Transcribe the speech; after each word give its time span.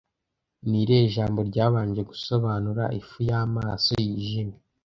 Ni 0.69 0.77
irihe 0.83 1.05
jambo 1.15 1.39
ryabanje 1.49 2.01
gusobanura 2.09 2.83
ifu 2.99 3.17
y'amaso 3.29 3.91
yijimye 4.05 4.57